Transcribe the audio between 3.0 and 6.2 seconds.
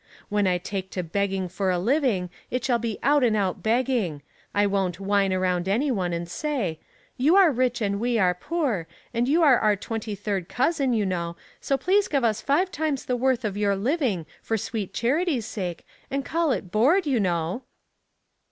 out and out begging; 1 won't whine around any one